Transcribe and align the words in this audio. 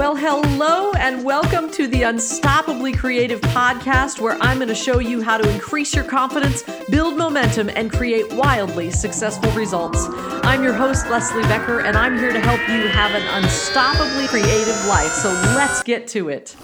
Well, 0.00 0.16
hello 0.16 0.92
and 0.92 1.22
welcome 1.22 1.70
to 1.72 1.86
the 1.86 2.04
Unstoppably 2.04 2.96
Creative 2.96 3.38
podcast, 3.38 4.18
where 4.18 4.38
I'm 4.40 4.56
going 4.56 4.68
to 4.68 4.74
show 4.74 4.98
you 4.98 5.20
how 5.20 5.36
to 5.36 5.46
increase 5.52 5.94
your 5.94 6.04
confidence, 6.04 6.62
build 6.88 7.18
momentum, 7.18 7.68
and 7.68 7.92
create 7.92 8.32
wildly 8.32 8.90
successful 8.90 9.52
results. 9.52 10.06
I'm 10.42 10.62
your 10.62 10.72
host, 10.72 11.10
Leslie 11.10 11.42
Becker, 11.42 11.80
and 11.80 11.98
I'm 11.98 12.16
here 12.16 12.32
to 12.32 12.40
help 12.40 12.60
you 12.60 12.88
have 12.88 13.10
an 13.10 13.44
unstoppably 13.44 14.26
creative 14.28 14.86
life. 14.86 15.12
So 15.12 15.28
let's 15.54 15.82
get 15.82 16.08
to 16.08 16.30
it. 16.30 16.56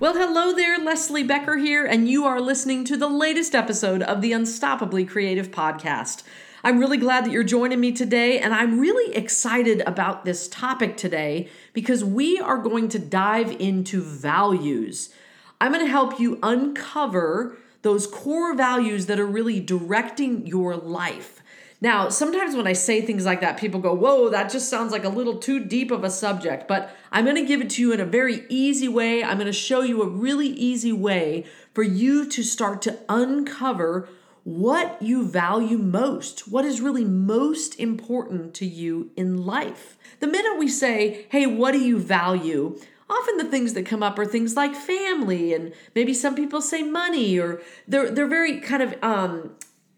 Well, 0.00 0.14
hello 0.14 0.54
there, 0.54 0.78
Leslie 0.78 1.24
Becker 1.24 1.58
here, 1.58 1.84
and 1.84 2.08
you 2.08 2.24
are 2.24 2.40
listening 2.40 2.82
to 2.86 2.96
the 2.96 3.08
latest 3.08 3.54
episode 3.54 4.00
of 4.00 4.22
the 4.22 4.32
Unstoppably 4.32 5.06
Creative 5.06 5.50
podcast. 5.50 6.22
I'm 6.64 6.80
really 6.80 6.96
glad 6.96 7.24
that 7.24 7.30
you're 7.30 7.44
joining 7.44 7.78
me 7.78 7.92
today, 7.92 8.40
and 8.40 8.52
I'm 8.52 8.80
really 8.80 9.14
excited 9.14 9.80
about 9.86 10.24
this 10.24 10.48
topic 10.48 10.96
today 10.96 11.48
because 11.78 12.02
we 12.02 12.40
are 12.40 12.58
going 12.58 12.88
to 12.88 12.98
dive 12.98 13.52
into 13.60 14.02
values. 14.02 15.14
I'm 15.60 15.70
going 15.70 15.84
to 15.84 15.88
help 15.88 16.18
you 16.18 16.36
uncover 16.42 17.56
those 17.82 18.04
core 18.04 18.52
values 18.52 19.06
that 19.06 19.20
are 19.20 19.24
really 19.24 19.60
directing 19.60 20.44
your 20.44 20.74
life. 20.74 21.40
Now, 21.80 22.08
sometimes 22.08 22.56
when 22.56 22.66
I 22.66 22.72
say 22.72 23.00
things 23.00 23.24
like 23.24 23.40
that, 23.42 23.58
people 23.58 23.78
go, 23.78 23.94
Whoa, 23.94 24.28
that 24.28 24.50
just 24.50 24.68
sounds 24.68 24.90
like 24.90 25.04
a 25.04 25.08
little 25.08 25.38
too 25.38 25.64
deep 25.64 25.92
of 25.92 26.02
a 26.02 26.10
subject. 26.10 26.66
But 26.66 26.90
I'm 27.12 27.24
going 27.24 27.36
to 27.36 27.46
give 27.46 27.60
it 27.60 27.70
to 27.70 27.80
you 27.82 27.92
in 27.92 28.00
a 28.00 28.04
very 28.04 28.44
easy 28.48 28.88
way. 28.88 29.22
I'm 29.22 29.36
going 29.36 29.46
to 29.46 29.52
show 29.52 29.82
you 29.82 30.02
a 30.02 30.08
really 30.08 30.48
easy 30.48 30.92
way 30.92 31.44
for 31.74 31.84
you 31.84 32.28
to 32.28 32.42
start 32.42 32.82
to 32.82 32.98
uncover 33.08 34.08
what 34.48 35.02
you 35.02 35.28
value 35.28 35.76
most, 35.76 36.48
what 36.48 36.64
is 36.64 36.80
really 36.80 37.04
most 37.04 37.78
important 37.78 38.54
to 38.54 38.64
you 38.64 39.10
in 39.14 39.44
life. 39.44 39.98
The 40.20 40.26
minute 40.26 40.58
we 40.58 40.68
say, 40.68 41.26
hey, 41.28 41.44
what 41.44 41.72
do 41.72 41.78
you 41.78 41.98
value? 41.98 42.80
Often 43.10 43.36
the 43.36 43.44
things 43.44 43.74
that 43.74 43.84
come 43.84 44.02
up 44.02 44.18
are 44.18 44.24
things 44.24 44.56
like 44.56 44.74
family, 44.74 45.52
and 45.52 45.74
maybe 45.94 46.14
some 46.14 46.34
people 46.34 46.62
say 46.62 46.82
money, 46.82 47.38
or 47.38 47.60
they're, 47.86 48.10
they're 48.10 48.26
very 48.26 48.58
kind 48.58 48.82
of 48.82 48.94
um, 49.04 49.50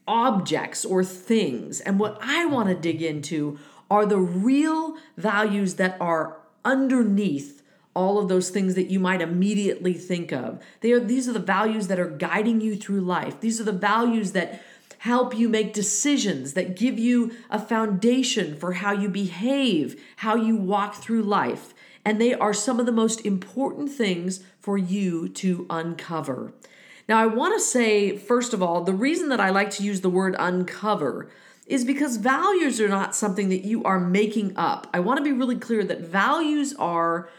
objects 0.08 0.84
or 0.84 1.04
things. 1.04 1.78
And 1.78 2.00
what 2.00 2.18
I 2.20 2.44
want 2.46 2.70
to 2.70 2.74
dig 2.74 3.02
into 3.02 3.56
are 3.88 4.04
the 4.04 4.18
real 4.18 4.96
values 5.16 5.76
that 5.76 5.96
are 6.00 6.38
underneath 6.64 7.59
all 7.94 8.18
of 8.18 8.28
those 8.28 8.50
things 8.50 8.74
that 8.74 8.90
you 8.90 9.00
might 9.00 9.20
immediately 9.20 9.94
think 9.94 10.32
of. 10.32 10.62
They 10.80 10.92
are 10.92 11.00
these 11.00 11.28
are 11.28 11.32
the 11.32 11.38
values 11.38 11.88
that 11.88 11.98
are 11.98 12.08
guiding 12.08 12.60
you 12.60 12.76
through 12.76 13.00
life. 13.00 13.40
These 13.40 13.60
are 13.60 13.64
the 13.64 13.72
values 13.72 14.32
that 14.32 14.62
help 14.98 15.36
you 15.36 15.48
make 15.48 15.72
decisions 15.72 16.52
that 16.52 16.76
give 16.76 16.98
you 16.98 17.32
a 17.48 17.58
foundation 17.58 18.54
for 18.54 18.74
how 18.74 18.92
you 18.92 19.08
behave, 19.08 20.00
how 20.16 20.34
you 20.34 20.54
walk 20.54 20.96
through 20.96 21.22
life. 21.22 21.72
And 22.04 22.20
they 22.20 22.34
are 22.34 22.52
some 22.52 22.78
of 22.78 22.86
the 22.86 22.92
most 22.92 23.24
important 23.24 23.90
things 23.90 24.44
for 24.58 24.76
you 24.76 25.28
to 25.28 25.66
uncover. 25.70 26.52
Now, 27.08 27.18
I 27.18 27.26
want 27.26 27.54
to 27.54 27.60
say, 27.60 28.16
first 28.16 28.52
of 28.52 28.62
all, 28.62 28.84
the 28.84 28.92
reason 28.92 29.30
that 29.30 29.40
I 29.40 29.50
like 29.50 29.70
to 29.72 29.82
use 29.82 30.02
the 30.02 30.10
word 30.10 30.36
uncover 30.38 31.30
is 31.66 31.84
because 31.84 32.16
values 32.16 32.80
are 32.80 32.88
not 32.88 33.14
something 33.14 33.48
that 33.48 33.64
you 33.64 33.82
are 33.84 33.98
making 33.98 34.56
up. 34.56 34.86
I 34.92 35.00
want 35.00 35.18
to 35.18 35.24
be 35.24 35.32
really 35.32 35.56
clear 35.56 35.82
that 35.84 36.00
values 36.00 36.74
are 36.74 37.30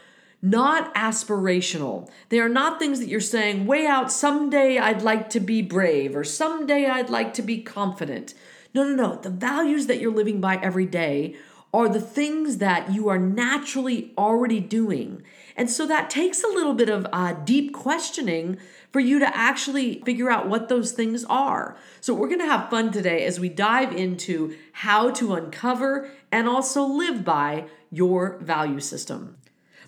not 0.42 0.92
aspirational. 0.94 2.10
They 2.28 2.40
are 2.40 2.48
not 2.48 2.80
things 2.80 2.98
that 2.98 3.08
you're 3.08 3.20
saying 3.20 3.66
way 3.66 3.86
out, 3.86 4.10
someday 4.10 4.76
I'd 4.76 5.02
like 5.02 5.30
to 5.30 5.40
be 5.40 5.62
brave 5.62 6.16
or 6.16 6.24
someday 6.24 6.86
I'd 6.86 7.10
like 7.10 7.32
to 7.34 7.42
be 7.42 7.62
confident. 7.62 8.34
No, 8.74 8.82
no, 8.82 8.94
no. 8.94 9.16
The 9.16 9.30
values 9.30 9.86
that 9.86 10.00
you're 10.00 10.12
living 10.12 10.40
by 10.40 10.56
every 10.56 10.86
day 10.86 11.36
are 11.72 11.88
the 11.88 12.00
things 12.00 12.58
that 12.58 12.92
you 12.92 13.08
are 13.08 13.18
naturally 13.18 14.12
already 14.18 14.60
doing. 14.60 15.22
And 15.56 15.70
so 15.70 15.86
that 15.86 16.10
takes 16.10 16.42
a 16.42 16.48
little 16.48 16.74
bit 16.74 16.88
of 16.88 17.06
uh, 17.12 17.32
deep 17.32 17.72
questioning 17.72 18.58
for 18.90 19.00
you 19.00 19.18
to 19.18 19.36
actually 19.36 20.02
figure 20.02 20.30
out 20.30 20.48
what 20.48 20.68
those 20.68 20.92
things 20.92 21.24
are. 21.24 21.76
So, 22.00 22.12
we're 22.12 22.28
gonna 22.28 22.44
have 22.44 22.68
fun 22.68 22.92
today 22.92 23.24
as 23.24 23.40
we 23.40 23.48
dive 23.48 23.92
into 23.94 24.54
how 24.72 25.10
to 25.12 25.34
uncover 25.34 26.10
and 26.30 26.46
also 26.46 26.84
live 26.84 27.24
by 27.24 27.64
your 27.90 28.36
value 28.38 28.80
system. 28.80 29.38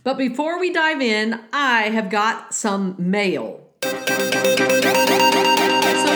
But 0.04 0.18
before 0.18 0.60
we 0.60 0.70
dive 0.70 1.00
in, 1.00 1.40
I 1.50 1.84
have 1.84 2.10
got 2.10 2.54
some 2.54 2.94
mail. 2.98 3.70
So 3.80 3.90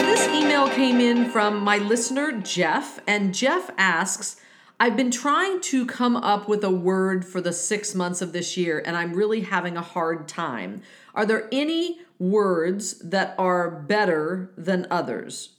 this 0.04 0.28
email 0.28 0.68
came 0.68 1.00
in 1.00 1.30
from 1.30 1.60
my 1.60 1.78
listener, 1.78 2.32
Jeff, 2.32 3.00
and 3.06 3.34
Jeff 3.34 3.70
asks, 3.78 4.36
I've 4.78 4.94
been 4.94 5.10
trying 5.10 5.62
to 5.62 5.86
come 5.86 6.16
up 6.16 6.50
with 6.50 6.62
a 6.64 6.70
word 6.70 7.24
for 7.24 7.40
the 7.40 7.54
six 7.54 7.94
months 7.94 8.20
of 8.20 8.34
this 8.34 8.58
year, 8.58 8.82
and 8.84 8.94
I'm 8.94 9.14
really 9.14 9.40
having 9.40 9.78
a 9.78 9.82
hard 9.82 10.28
time. 10.28 10.82
Are 11.14 11.24
there 11.24 11.48
any 11.50 12.00
words 12.18 12.98
that 12.98 13.34
are 13.38 13.70
better 13.70 14.52
than 14.58 14.86
others? 14.90 15.57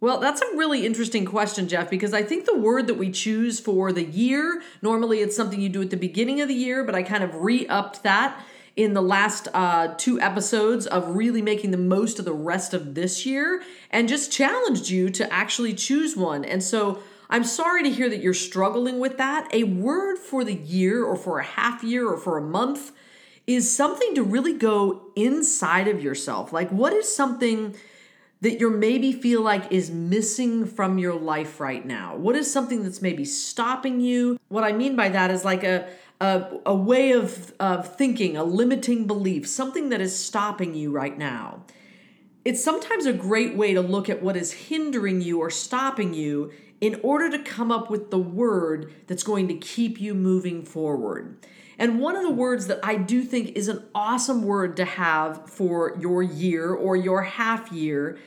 Well, 0.00 0.20
that's 0.20 0.40
a 0.40 0.56
really 0.56 0.86
interesting 0.86 1.24
question, 1.24 1.66
Jeff, 1.66 1.90
because 1.90 2.14
I 2.14 2.22
think 2.22 2.44
the 2.44 2.56
word 2.56 2.86
that 2.86 2.94
we 2.94 3.10
choose 3.10 3.58
for 3.58 3.90
the 3.90 4.04
year, 4.04 4.62
normally 4.80 5.20
it's 5.20 5.34
something 5.34 5.60
you 5.60 5.68
do 5.68 5.82
at 5.82 5.90
the 5.90 5.96
beginning 5.96 6.40
of 6.40 6.46
the 6.46 6.54
year, 6.54 6.84
but 6.84 6.94
I 6.94 7.02
kind 7.02 7.24
of 7.24 7.34
re 7.34 7.66
upped 7.66 8.04
that 8.04 8.40
in 8.76 8.94
the 8.94 9.02
last 9.02 9.48
uh, 9.52 9.94
two 9.98 10.20
episodes 10.20 10.86
of 10.86 11.16
really 11.16 11.42
making 11.42 11.72
the 11.72 11.76
most 11.78 12.20
of 12.20 12.24
the 12.24 12.32
rest 12.32 12.74
of 12.74 12.94
this 12.94 13.26
year 13.26 13.60
and 13.90 14.08
just 14.08 14.30
challenged 14.30 14.88
you 14.88 15.10
to 15.10 15.32
actually 15.32 15.74
choose 15.74 16.16
one. 16.16 16.44
And 16.44 16.62
so 16.62 17.00
I'm 17.28 17.42
sorry 17.42 17.82
to 17.82 17.90
hear 17.90 18.08
that 18.08 18.22
you're 18.22 18.34
struggling 18.34 19.00
with 19.00 19.18
that. 19.18 19.52
A 19.52 19.64
word 19.64 20.18
for 20.18 20.44
the 20.44 20.54
year 20.54 21.04
or 21.04 21.16
for 21.16 21.40
a 21.40 21.44
half 21.44 21.82
year 21.82 22.08
or 22.08 22.16
for 22.16 22.38
a 22.38 22.42
month 22.42 22.92
is 23.48 23.74
something 23.74 24.14
to 24.14 24.22
really 24.22 24.52
go 24.52 25.10
inside 25.16 25.88
of 25.88 26.00
yourself. 26.00 26.52
Like, 26.52 26.70
what 26.70 26.92
is 26.92 27.12
something 27.12 27.74
that 28.40 28.60
you're 28.60 28.70
maybe 28.70 29.12
feel 29.12 29.42
like 29.42 29.72
is 29.72 29.90
missing 29.90 30.64
from 30.64 30.98
your 30.98 31.14
life 31.14 31.60
right 31.60 31.84
now? 31.84 32.16
What 32.16 32.36
is 32.36 32.52
something 32.52 32.82
that's 32.82 33.02
maybe 33.02 33.24
stopping 33.24 34.00
you? 34.00 34.38
What 34.48 34.64
I 34.64 34.72
mean 34.72 34.94
by 34.96 35.08
that 35.08 35.30
is 35.30 35.44
like 35.44 35.64
a 35.64 35.88
a, 36.20 36.58
a 36.66 36.74
way 36.74 37.12
of, 37.12 37.52
of 37.60 37.94
thinking, 37.96 38.36
a 38.36 38.44
limiting 38.44 39.06
belief, 39.06 39.46
something 39.46 39.90
that 39.90 40.00
is 40.00 40.18
stopping 40.18 40.74
you 40.74 40.90
right 40.90 41.16
now. 41.16 41.62
It's 42.44 42.62
sometimes 42.62 43.06
a 43.06 43.12
great 43.12 43.56
way 43.56 43.74
to 43.74 43.80
look 43.80 44.08
at 44.08 44.22
what 44.22 44.36
is 44.36 44.52
hindering 44.52 45.20
you 45.20 45.40
or 45.40 45.50
stopping 45.50 46.14
you 46.14 46.50
in 46.80 47.00
order 47.02 47.30
to 47.30 47.38
come 47.38 47.72
up 47.72 47.90
with 47.90 48.10
the 48.10 48.18
word 48.18 48.92
that's 49.06 49.22
going 49.22 49.48
to 49.48 49.54
keep 49.54 50.00
you 50.00 50.14
moving 50.14 50.64
forward. 50.64 51.36
And 51.78 52.00
one 52.00 52.16
of 52.16 52.22
the 52.22 52.32
words 52.32 52.66
that 52.66 52.80
I 52.82 52.96
do 52.96 53.22
think 53.22 53.56
is 53.56 53.68
an 53.68 53.84
awesome 53.94 54.42
word 54.42 54.76
to 54.76 54.84
have 54.84 55.48
for 55.48 55.96
your 56.00 56.22
year 56.22 56.72
or 56.72 56.96
your 56.96 57.22
half 57.22 57.70
year 57.70 58.18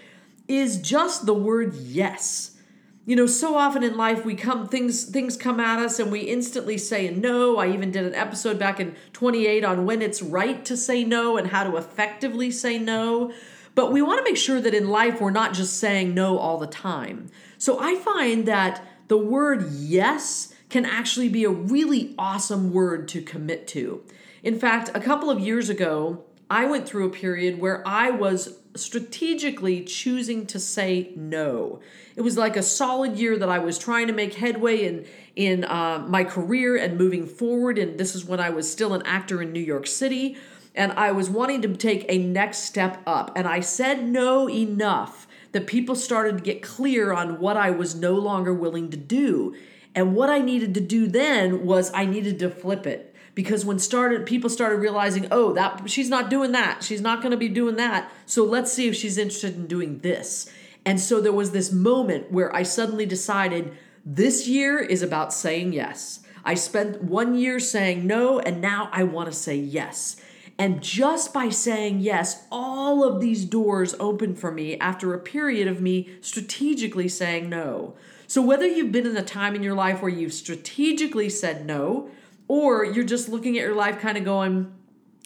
is 0.48 0.78
just 0.78 1.26
the 1.26 1.34
word 1.34 1.76
yes. 1.76 2.58
You 3.06 3.16
know, 3.16 3.26
so 3.26 3.58
often 3.58 3.84
in 3.84 3.98
life 3.98 4.26
we 4.26 4.36
come 4.36 4.68
things 4.68 5.06
things 5.06 5.36
come 5.36 5.60
at 5.60 5.80
us 5.80 6.00
and 6.00 6.12
we 6.12 6.22
instantly 6.22 6.78
say 6.78 7.10
no. 7.10 7.58
I 7.58 7.70
even 7.74 7.92
did 7.92 8.06
an 8.06 8.16
episode 8.16 8.60
back 8.60 8.80
in 8.80 8.96
28 9.14 9.66
on 9.66 9.86
when 9.86 10.02
it's 10.02 10.22
right 10.22 10.64
to 10.66 10.78
say 10.78 11.04
no 11.04 11.36
and 11.36 11.48
how 11.48 11.64
to 11.64 11.78
effectively 11.78 12.52
say 12.52 12.78
no. 12.78 13.34
But 13.74 13.92
we 13.92 14.02
want 14.02 14.20
to 14.20 14.24
make 14.24 14.38
sure 14.38 14.60
that 14.60 14.74
in 14.74 14.90
life 14.90 15.22
we're 15.22 15.32
not 15.32 15.54
just 15.54 15.78
saying 15.78 16.14
no 16.14 16.38
all 16.38 16.58
the 16.58 16.68
time. 16.68 17.30
So 17.58 17.80
I 17.80 17.96
find 17.96 18.48
that 18.48 18.86
the 19.08 19.18
word 19.18 19.72
yes 19.72 20.54
can 20.70 20.86
actually 20.86 21.30
be 21.30 21.44
a 21.44 21.50
really 21.50 22.16
awesome 22.18 22.74
word 22.74 23.08
to 23.10 23.22
commit 23.22 23.68
to. 23.68 24.04
In 24.44 24.58
fact, 24.58 24.90
a 24.94 25.00
couple 25.00 25.30
of 25.30 25.40
years 25.40 25.70
ago, 25.70 26.24
I 26.50 26.66
went 26.66 26.88
through 26.88 27.08
a 27.08 27.12
period 27.12 27.60
where 27.60 27.86
I 27.88 28.10
was 28.10 28.58
strategically 28.76 29.84
choosing 29.84 30.46
to 30.48 30.60
say 30.60 31.12
no. 31.16 31.82
It 32.16 32.22
was 32.22 32.38
like 32.38 32.58
a 32.58 32.64
solid 32.64 33.18
year 33.18 33.38
that 33.38 33.50
I 33.50 33.60
was 33.60 33.78
trying 33.78 34.08
to 34.08 34.14
make 34.14 34.34
headway 34.34 34.86
in 34.86 35.06
in 35.36 35.64
uh, 35.64 36.06
my 36.10 36.26
career 36.26 36.76
and 36.76 36.98
moving 36.98 37.26
forward. 37.26 37.78
And 37.78 37.98
this 37.98 38.16
is 38.16 38.26
when 38.26 38.42
I 38.42 38.50
was 38.50 38.70
still 38.70 38.94
an 38.94 39.02
actor 39.06 39.42
in 39.42 39.54
New 39.54 39.62
York 39.62 39.88
City, 39.88 40.36
and 40.76 40.92
I 40.94 41.12
was 41.12 41.30
wanting 41.30 41.62
to 41.64 41.76
take 41.76 42.06
a 42.08 42.18
next 42.18 42.60
step 42.60 43.02
up. 43.06 43.32
And 43.36 43.48
I 43.48 43.60
said 43.60 44.08
no 44.08 44.50
enough 44.50 45.28
that 45.52 45.68
people 45.68 45.96
started 45.96 46.38
to 46.38 46.44
get 46.44 46.62
clear 46.62 47.12
on 47.12 47.40
what 47.40 47.58
I 47.58 47.72
was 47.72 47.94
no 47.96 48.14
longer 48.14 48.54
willing 48.54 48.90
to 48.90 48.98
do. 48.98 49.56
And 49.94 50.16
what 50.16 50.30
I 50.30 50.40
needed 50.40 50.74
to 50.76 50.82
do 50.82 51.08
then 51.08 51.66
was 51.66 51.92
I 51.94 52.06
needed 52.06 52.40
to 52.40 52.50
flip 52.50 52.88
it 52.88 53.14
because 53.36 53.66
when 53.66 53.80
started 53.80 54.26
people 54.26 54.50
started 54.50 54.78
realizing, 54.78 55.28
"Oh, 55.32 55.52
that 55.54 55.90
she's 55.90 56.10
not 56.10 56.30
doing 56.30 56.54
that. 56.54 56.84
She's 56.84 57.02
not 57.02 57.22
going 57.22 57.32
to 57.32 57.38
be 57.38 57.50
doing 57.50 57.76
that. 57.76 58.10
So 58.26 58.46
let's 58.46 58.72
see 58.72 58.88
if 58.88 58.96
she's 58.96 59.18
interested 59.18 59.56
in 59.56 59.68
doing 59.68 60.00
this." 60.00 60.50
And 60.86 61.00
so 61.00 61.20
there 61.20 61.34
was 61.34 61.52
this 61.52 61.72
moment 61.72 62.32
where 62.32 62.56
I 62.56 62.64
suddenly 62.64 63.06
decided 63.06 63.74
this 64.06 64.48
year 64.48 64.80
is 64.80 65.02
about 65.02 65.34
saying 65.34 65.74
yes. 65.74 66.22
I 66.44 66.56
spent 66.56 67.04
1 67.04 67.36
year 67.36 67.60
saying 67.60 68.08
no 68.08 68.40
and 68.40 68.62
now 68.62 68.90
I 68.92 69.04
want 69.04 69.30
to 69.30 69.38
say 69.38 69.56
yes. 69.56 70.16
And 70.62 70.80
just 70.80 71.34
by 71.34 71.50
saying 71.50 72.02
yes, 72.02 72.46
all 72.52 73.04
of 73.04 73.20
these 73.20 73.46
doors 73.46 73.96
opened 74.00 74.38
for 74.38 74.52
me 74.52 74.78
after 74.78 75.12
a 75.12 75.18
period 75.18 75.68
of 75.68 75.82
me 75.82 76.12
strategically 76.22 77.08
saying 77.08 77.50
no. 77.50 77.96
So, 78.28 78.44
whether 78.44 78.68
you've 78.68 78.92
been 78.92 79.08
in 79.08 79.18
a 79.18 79.24
time 79.24 79.56
in 79.56 79.64
your 79.64 79.74
life 79.74 80.04
where 80.04 80.12
you've 80.12 80.34
strategically 80.34 81.30
said 81.30 81.66
no, 81.66 82.12
or 82.48 82.86
you're 82.86 83.04
just 83.04 83.28
looking 83.28 83.58
at 83.58 83.64
your 83.64 83.74
life 83.74 84.00
kind 84.00 84.20
of 84.20 84.24
going, 84.24 84.72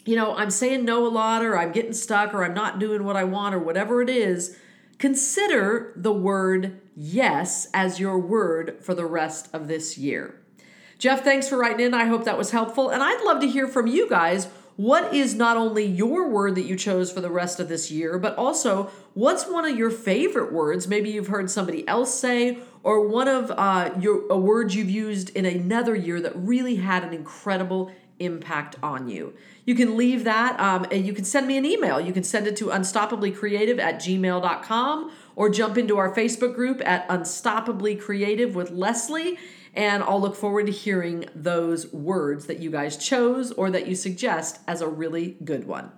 you 0.06 0.16
know, 0.16 0.34
I'm 0.34 0.50
saying 0.50 0.86
no 0.86 1.06
a 1.06 1.12
lot, 1.12 1.44
or 1.44 1.58
I'm 1.58 1.70
getting 1.70 1.92
stuck, 1.92 2.32
or 2.32 2.42
I'm 2.42 2.54
not 2.54 2.78
doing 2.78 3.04
what 3.04 3.16
I 3.16 3.24
want, 3.24 3.54
or 3.54 3.58
whatever 3.58 4.00
it 4.00 4.08
is, 4.08 4.56
consider 4.98 5.92
the 5.96 6.14
word 6.14 6.80
yes 6.96 7.68
as 7.74 8.00
your 8.00 8.18
word 8.18 8.78
for 8.80 8.94
the 8.94 9.04
rest 9.04 9.50
of 9.52 9.68
this 9.68 9.98
year. 9.98 10.40
Jeff, 10.98 11.22
thanks 11.22 11.46
for 11.46 11.58
writing 11.58 11.84
in. 11.84 11.92
I 11.92 12.06
hope 12.06 12.24
that 12.24 12.38
was 12.38 12.52
helpful. 12.52 12.88
And 12.88 13.02
I'd 13.02 13.22
love 13.22 13.42
to 13.42 13.46
hear 13.46 13.68
from 13.68 13.86
you 13.86 14.08
guys. 14.08 14.48
What 14.76 15.14
is 15.14 15.34
not 15.34 15.56
only 15.56 15.86
your 15.86 16.28
word 16.28 16.54
that 16.56 16.66
you 16.66 16.76
chose 16.76 17.10
for 17.10 17.22
the 17.22 17.30
rest 17.30 17.60
of 17.60 17.68
this 17.68 17.90
year, 17.90 18.18
but 18.18 18.36
also 18.36 18.90
what's 19.14 19.46
one 19.46 19.64
of 19.64 19.76
your 19.76 19.90
favorite 19.90 20.52
words? 20.52 20.86
Maybe 20.86 21.10
you've 21.10 21.28
heard 21.28 21.50
somebody 21.50 21.86
else 21.88 22.12
say, 22.12 22.58
or 22.82 23.08
one 23.08 23.26
of 23.26 23.50
uh, 23.50 23.90
your 23.98 24.30
a 24.30 24.36
word 24.36 24.74
you've 24.74 24.90
used 24.90 25.30
in 25.30 25.46
another 25.46 25.94
year 25.94 26.20
that 26.20 26.32
really 26.36 26.76
had 26.76 27.04
an 27.04 27.14
incredible 27.14 27.90
impact 28.18 28.76
on 28.82 29.08
you. 29.08 29.34
You 29.64 29.74
can 29.74 29.96
leave 29.96 30.24
that 30.24 30.58
um, 30.60 30.86
and 30.90 31.06
you 31.06 31.12
can 31.12 31.24
send 31.24 31.46
me 31.46 31.56
an 31.56 31.64
email. 31.64 32.00
You 32.00 32.12
can 32.12 32.22
send 32.22 32.46
it 32.46 32.56
to 32.56 32.66
unstoppablycreative 32.66 33.78
at 33.78 33.96
gmail.com 33.96 35.10
or 35.36 35.50
jump 35.50 35.78
into 35.78 35.98
our 35.98 36.12
Facebook 36.12 36.54
group 36.54 36.82
at 36.84 37.08
Unstoppably 37.08 38.00
Creative 38.00 38.54
with 38.54 38.70
Leslie. 38.72 39.38
And 39.74 40.02
I'll 40.02 40.20
look 40.20 40.34
forward 40.34 40.66
to 40.66 40.72
hearing 40.72 41.26
those 41.34 41.92
words 41.92 42.46
that 42.46 42.58
you 42.58 42.70
guys 42.70 42.96
chose 42.96 43.52
or 43.52 43.70
that 43.70 43.86
you 43.86 43.94
suggest 43.94 44.58
as 44.66 44.80
a 44.80 44.88
really 44.88 45.36
good 45.44 45.66
one. 45.66 45.92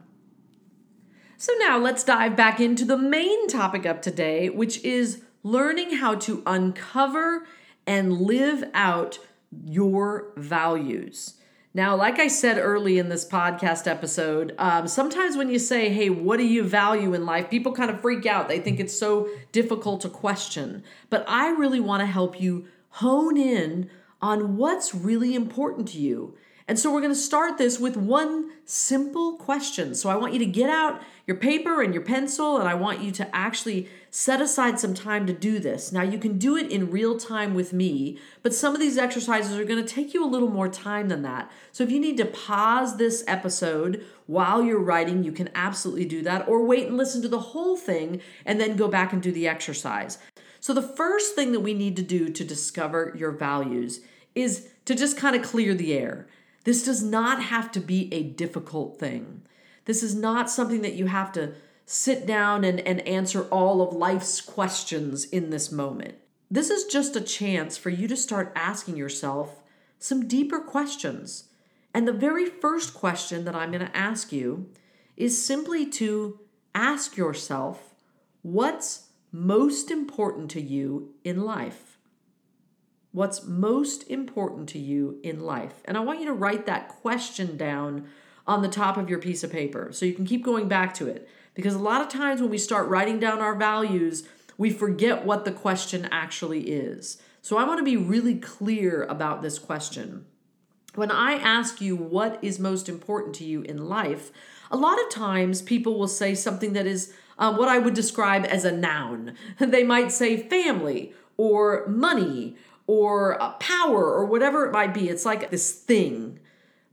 So 1.37 1.53
now 1.61 1.79
let's 1.79 2.03
dive 2.03 2.35
back 2.35 2.59
into 2.59 2.85
the 2.85 2.99
main 2.99 3.47
topic 3.47 3.85
of 3.85 4.01
today, 4.01 4.51
which 4.51 4.83
is 4.85 5.23
learning 5.45 5.99
how 5.99 6.17
to 6.17 6.43
uncover 6.45 7.47
and 7.87 8.21
live 8.21 8.65
out 8.75 9.21
your 9.65 10.33
values. 10.37 11.38
Now, 11.75 11.95
like 11.97 12.19
I 12.19 12.29
said 12.29 12.59
early 12.59 12.99
in 12.99 13.09
this 13.09 13.29
podcast 13.29 13.87
episode, 13.87 14.55
um, 14.59 14.89
sometimes 14.89 15.37
when 15.37 15.51
you 15.51 15.59
say, 15.59 15.91
hey, 15.91 16.09
what 16.09 16.39
do 16.39 16.47
you 16.47 16.63
value 16.63 17.13
in 17.13 17.27
life? 17.27 17.51
People 17.51 17.73
kind 17.73 17.91
of 17.91 18.01
freak 18.01 18.25
out. 18.25 18.49
They 18.49 18.59
think 18.59 18.81
it's 18.81 18.99
so 18.99 19.29
difficult 19.53 20.01
to 20.01 20.09
question. 20.09 20.83
But 21.11 21.25
I 21.29 21.51
really 21.51 21.81
want 21.81 22.01
to 22.01 22.07
help 22.07 22.41
you 22.41 22.67
hone 22.89 23.37
in 23.37 23.91
on 24.23 24.57
what's 24.57 24.95
really 24.95 25.35
important 25.35 25.89
to 25.89 25.99
you. 25.99 26.35
And 26.69 26.79
so 26.79 26.93
we're 26.93 27.01
going 27.01 27.15
to 27.15 27.19
start 27.19 27.57
this 27.57 27.81
with 27.81 27.97
one 27.97 28.51
simple 28.67 29.39
question. 29.39 29.95
So 29.95 30.11
I 30.11 30.17
want 30.17 30.35
you 30.35 30.39
to 30.41 30.47
get 30.47 30.69
out 30.69 31.01
your 31.27 31.39
paper 31.39 31.81
and 31.81 31.95
your 31.95 32.03
pencil, 32.03 32.59
and 32.59 32.69
I 32.69 32.75
want 32.75 33.01
you 33.01 33.11
to 33.13 33.35
actually 33.35 33.89
set 34.11 34.43
aside 34.43 34.79
some 34.79 34.93
time 34.93 35.27
to 35.27 35.33
do 35.33 35.59
this. 35.59 35.93
Now, 35.93 36.03
you 36.03 36.19
can 36.19 36.37
do 36.37 36.57
it 36.57 36.71
in 36.71 36.91
real 36.91 37.17
time 37.17 37.55
with 37.55 37.73
me, 37.73 38.19
but 38.43 38.55
some 38.55 38.75
of 38.75 38.81
these 38.81 38.99
exercises 38.99 39.59
are 39.59 39.65
going 39.65 39.83
to 39.83 39.95
take 39.95 40.13
you 40.13 40.23
a 40.23 40.29
little 40.29 40.51
more 40.51 40.69
time 40.69 41.09
than 41.09 41.23
that. 41.23 41.51
So 41.73 41.85
if 41.85 41.91
you 41.91 41.99
need 41.99 42.19
to 42.19 42.27
pause 42.27 42.99
this 42.99 43.25
episode 43.27 44.05
while 44.27 44.63
you're 44.63 44.79
writing, 44.79 45.25
you 45.25 45.33
can 45.33 45.49
absolutely 45.55 46.05
do 46.05 46.21
that, 46.23 46.47
or 46.47 46.63
wait 46.65 46.87
and 46.87 46.99
listen 46.99 47.23
to 47.23 47.29
the 47.29 47.39
whole 47.39 47.79
thing 47.79 48.21
and 48.45 48.61
then 48.61 48.77
go 48.77 48.89
back 48.89 49.15
and 49.15 49.23
do 49.23 49.33
the 49.33 49.49
exercise. 49.49 50.19
So, 50.61 50.75
the 50.75 50.83
first 50.83 51.35
thing 51.35 51.53
that 51.53 51.61
we 51.61 51.73
need 51.73 51.97
to 51.97 52.03
do 52.03 52.31
to 52.31 52.45
discover 52.45 53.15
your 53.17 53.31
values 53.31 54.01
is 54.35 54.69
to 54.87 54.95
just 54.95 55.17
kind 55.17 55.37
of 55.37 55.43
clear 55.43 55.73
the 55.73 55.95
air. 55.95 56.27
This 56.65 56.85
does 56.85 57.03
not 57.03 57.43
have 57.43 57.73
to 57.73 57.81
be 57.81 58.13
a 58.13 58.23
difficult 58.23 58.99
thing. 58.99 59.43
This 59.85 60.03
is 60.03 60.15
not 60.15 60.51
something 60.51 60.83
that 60.83 60.95
you 60.95 61.07
have 61.07 61.33
to 61.33 61.55
sit 61.87 62.27
down 62.27 62.65
and, 62.65 62.81
and 62.81 63.01
answer 63.09 63.45
all 63.45 63.81
of 63.81 63.95
life's 63.95 64.43
questions 64.43 65.25
in 65.25 65.49
this 65.49 65.73
moment. 65.73 66.17
This 66.51 66.69
is 66.69 66.85
just 66.85 67.17
a 67.17 67.21
chance 67.21 67.79
for 67.79 67.89
you 67.89 68.07
to 68.09 68.17
start 68.17 68.53
asking 68.55 68.97
yourself 68.97 69.63
some 69.99 70.29
deeper 70.29 70.61
questions. 70.61 71.45
And 71.95 72.07
the 72.07 72.13
very 72.13 72.47
first 72.47 72.95
question 72.95 73.45
that 73.45 73.55
I'm 73.55 73.71
going 73.71 73.87
to 73.87 73.97
ask 73.97 74.33
you 74.33 74.71
is 75.17 75.45
simply 75.45 75.87
to 75.87 76.39
ask 76.75 77.17
yourself 77.17 77.95
what's 78.43 79.09
most 79.33 79.91
important 79.91 80.51
to 80.53 80.61
you 80.61 81.15
in 81.25 81.43
life? 81.43 81.88
What's 83.13 83.45
most 83.45 84.09
important 84.11 84.69
to 84.71 84.79
you 84.79 85.19
in 85.23 85.41
life. 85.41 85.75
And 85.85 85.97
I 85.97 86.01
want 86.01 86.21
you 86.21 86.27
to 86.27 86.33
write 86.33 86.67
that 86.67 86.89
question 86.89 87.57
down 87.57 88.09
on 88.47 88.63
the 88.63 88.69
top 88.69 88.97
of 88.97 89.11
your 89.11 89.19
piece 89.19 89.45
of 89.45 89.53
paper 89.53 89.91
so 89.93 90.07
you 90.07 90.15
can 90.15 90.27
keep 90.27 90.45
going 90.45 90.69
back 90.69 90.95
to 90.95 91.07
it. 91.07 91.29
Because 91.55 91.75
a 91.75 91.79
lot 91.81 92.01
of 92.01 92.09
times 92.09 92.41
when 92.41 92.51
we 92.51 92.59
start 92.59 92.89
writing 92.89 93.19
down 93.19 93.41
our 93.41 93.55
values, 93.55 94.29
we 94.57 94.71
forget 94.71 95.25
what 95.25 95.45
the 95.45 95.53
question 95.53 96.09
actually 96.11 96.71
is. 96.71 97.19
So 97.43 97.57
I 97.57 97.65
want 97.65 97.79
to 97.79 97.85
be 97.85 97.97
really 97.97 98.35
clear 98.35 99.05
about 99.05 99.43
this 99.43 99.59
question. 99.59 100.27
When 100.95 101.11
I 101.11 101.35
ask 101.35 101.81
you 101.81 101.97
what 101.97 102.39
is 102.43 102.59
most 102.59 102.89
important 102.89 103.35
to 103.37 103.45
you 103.45 103.63
in 103.63 103.89
life, 103.89 104.31
a 104.71 104.77
lot 104.77 105.01
of 105.01 105.11
times 105.11 105.63
people 105.63 105.99
will 105.99 106.09
say 106.09 106.35
something 106.35 106.73
that 106.75 106.87
is 106.87 107.15
um, 107.39 107.57
what 107.57 107.69
I 107.69 107.79
would 107.79 107.95
describe 107.95 108.45
as 108.45 108.65
a 108.65 108.73
noun. 108.73 109.35
They 109.59 109.85
might 109.85 110.13
say 110.13 110.37
family 110.37 111.13
or 111.37 111.87
money 111.87 112.57
or 112.89 113.37
power 113.61 114.13
or 114.13 114.25
whatever 114.25 114.67
it 114.67 114.73
might 114.73 114.93
be. 114.93 115.09
It's 115.09 115.27
like 115.27 115.51
this 115.51 115.71
thing. 115.73 116.41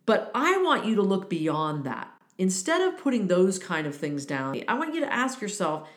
But 0.06 0.30
I 0.36 0.62
want 0.62 0.86
you 0.86 0.94
to 0.96 1.02
look 1.02 1.30
beyond 1.30 1.86
that. 1.86 2.12
Instead 2.38 2.82
of 2.82 3.00
putting 3.00 3.28
those 3.28 3.58
kind 3.58 3.88
of 3.88 3.96
things 3.96 4.26
down, 4.26 4.62
I 4.68 4.76
want 4.76 4.94
you 4.94 5.00
to 5.00 5.12
ask 5.12 5.42
yourself 5.42 5.88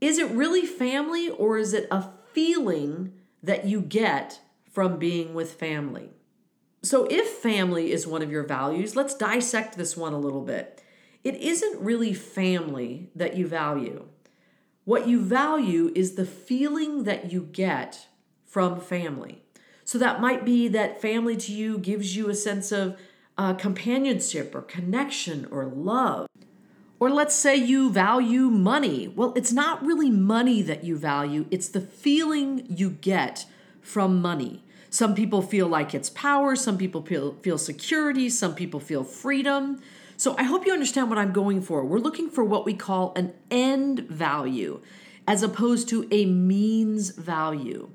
is 0.00 0.18
it 0.18 0.30
really 0.30 0.66
family 0.66 1.28
or 1.28 1.56
is 1.56 1.72
it 1.72 1.86
a 1.90 2.08
feeling 2.32 3.12
that 3.42 3.66
you 3.66 3.80
get 3.80 4.40
from 4.70 4.98
being 4.98 5.34
with 5.34 5.52
family? 5.52 6.10
So, 6.82 7.06
if 7.10 7.28
family 7.28 7.92
is 7.92 8.06
one 8.06 8.22
of 8.22 8.30
your 8.30 8.42
values, 8.42 8.96
let's 8.96 9.14
dissect 9.14 9.76
this 9.76 9.96
one 9.96 10.12
a 10.12 10.18
little 10.18 10.42
bit. 10.42 10.82
It 11.22 11.36
isn't 11.36 11.80
really 11.80 12.12
family 12.12 13.10
that 13.14 13.36
you 13.36 13.46
value. 13.46 14.06
What 14.84 15.06
you 15.08 15.20
value 15.22 15.90
is 15.94 16.14
the 16.14 16.26
feeling 16.26 17.04
that 17.04 17.32
you 17.32 17.42
get 17.42 18.08
from 18.54 18.78
family. 18.78 19.42
So 19.84 19.98
that 19.98 20.20
might 20.20 20.44
be 20.44 20.68
that 20.68 21.02
family 21.02 21.36
to 21.38 21.52
you 21.52 21.76
gives 21.76 22.14
you 22.14 22.28
a 22.28 22.36
sense 22.36 22.70
of 22.70 22.96
uh, 23.36 23.54
companionship 23.54 24.54
or 24.54 24.62
connection 24.62 25.48
or 25.50 25.64
love. 25.64 26.28
Or 27.00 27.10
let's 27.10 27.34
say 27.34 27.56
you 27.56 27.90
value 27.90 28.42
money. 28.42 29.08
Well, 29.08 29.32
it's 29.34 29.52
not 29.52 29.84
really 29.84 30.08
money 30.08 30.62
that 30.62 30.84
you 30.84 30.96
value, 30.96 31.46
it's 31.50 31.68
the 31.68 31.80
feeling 31.80 32.64
you 32.68 32.90
get 32.90 33.44
from 33.80 34.22
money. 34.22 34.62
Some 34.88 35.16
people 35.16 35.42
feel 35.42 35.66
like 35.66 35.92
it's 35.92 36.08
power, 36.10 36.54
some 36.54 36.78
people 36.78 37.02
feel, 37.02 37.34
feel 37.42 37.58
security, 37.58 38.30
some 38.30 38.54
people 38.54 38.78
feel 38.78 39.02
freedom. 39.02 39.82
So 40.16 40.36
I 40.38 40.44
hope 40.44 40.64
you 40.64 40.72
understand 40.72 41.08
what 41.08 41.18
I'm 41.18 41.32
going 41.32 41.60
for. 41.60 41.84
We're 41.84 41.98
looking 41.98 42.30
for 42.30 42.44
what 42.44 42.64
we 42.64 42.74
call 42.74 43.14
an 43.16 43.32
end 43.50 44.06
value 44.08 44.80
as 45.26 45.42
opposed 45.42 45.88
to 45.88 46.06
a 46.12 46.24
means 46.26 47.10
value. 47.10 47.90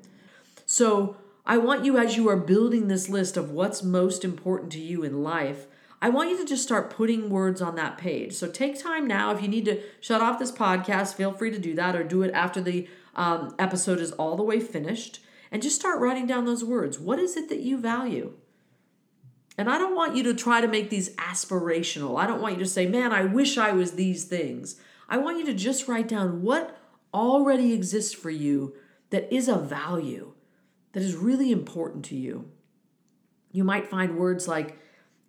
So 0.71 1.17
I 1.47 1.57
want 1.57 1.83
you, 1.83 1.97
as 1.97 2.15
you 2.15 2.29
are 2.29 2.37
building 2.37 2.89
this 2.89 3.09
list 3.09 3.37
of 3.37 3.49
what's 3.49 3.81
most 3.81 4.23
important 4.23 4.71
to 4.73 4.79
you 4.79 5.01
in 5.01 5.23
life, 5.23 5.65
I 5.99 6.09
want 6.09 6.29
you 6.29 6.37
to 6.37 6.45
just 6.45 6.61
start 6.61 6.91
putting 6.91 7.31
words 7.31 7.59
on 7.59 7.73
that 7.77 7.97
page. 7.97 8.33
So 8.33 8.47
take 8.47 8.79
time 8.79 9.07
now. 9.07 9.31
If 9.31 9.41
you 9.41 9.47
need 9.47 9.65
to 9.65 9.81
shut 9.99 10.21
off 10.21 10.37
this 10.37 10.51
podcast, 10.51 11.15
feel 11.15 11.33
free 11.33 11.49
to 11.49 11.57
do 11.57 11.73
that 11.73 11.95
or 11.95 12.03
do 12.03 12.21
it 12.21 12.31
after 12.35 12.61
the 12.61 12.87
um, 13.15 13.55
episode 13.57 13.99
is 13.99 14.11
all 14.11 14.35
the 14.35 14.43
way 14.43 14.59
finished 14.59 15.21
and 15.51 15.63
just 15.63 15.75
start 15.75 15.99
writing 15.99 16.27
down 16.27 16.45
those 16.45 16.63
words. 16.63 16.99
What 16.99 17.17
is 17.17 17.35
it 17.35 17.49
that 17.49 17.61
you 17.61 17.79
value? 17.79 18.33
And 19.57 19.71
I 19.71 19.79
don't 19.79 19.95
want 19.95 20.15
you 20.15 20.21
to 20.21 20.35
try 20.35 20.61
to 20.61 20.67
make 20.67 20.91
these 20.91 21.15
aspirational. 21.15 22.19
I 22.19 22.27
don't 22.27 22.43
want 22.43 22.59
you 22.59 22.63
to 22.63 22.69
say, 22.69 22.85
man, 22.85 23.11
I 23.11 23.25
wish 23.25 23.57
I 23.57 23.71
was 23.71 23.93
these 23.93 24.25
things. 24.25 24.79
I 25.09 25.17
want 25.17 25.39
you 25.39 25.47
to 25.47 25.53
just 25.55 25.87
write 25.87 26.07
down 26.07 26.43
what 26.43 26.77
already 27.11 27.73
exists 27.73 28.13
for 28.13 28.29
you 28.29 28.75
that 29.09 29.33
is 29.33 29.47
a 29.47 29.57
value 29.57 30.33
that 30.93 31.03
is 31.03 31.15
really 31.15 31.51
important 31.51 32.05
to 32.05 32.15
you. 32.15 32.49
You 33.51 33.63
might 33.63 33.89
find 33.89 34.17
words 34.17 34.47
like 34.47 34.77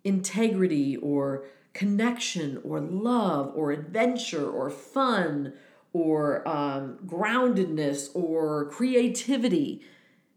integrity 0.03 0.97
or 0.97 1.45
connection 1.73 2.59
or 2.63 2.79
love 2.79 3.51
or 3.55 3.71
adventure 3.71 4.49
or 4.49 4.69
fun 4.69 5.53
or 5.93 6.47
um, 6.47 6.97
groundedness 7.05 8.09
or 8.13 8.65
creativity. 8.69 9.81